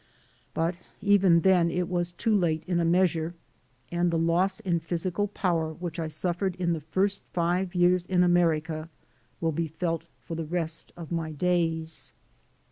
[0.55, 0.73] But
[1.03, 3.35] even then it was too late in a measure,
[3.91, 8.23] and the loss in physical power which I suffered in the first five years in
[8.23, 8.89] America
[9.39, 12.13] will be felt for the rest of my days.